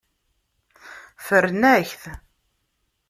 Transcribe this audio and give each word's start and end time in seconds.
Ffren-ak-t. 1.25 2.03